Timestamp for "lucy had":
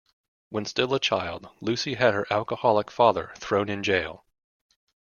1.61-2.15